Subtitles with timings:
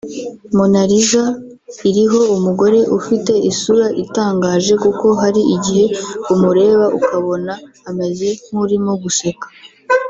[0.55, 1.23] Mona Lisa
[1.89, 5.85] iriho umugore ufite isura itangaje kuko hari igihe
[6.33, 7.51] umureba ukabona
[7.89, 9.45] ameze nk’urimo guseka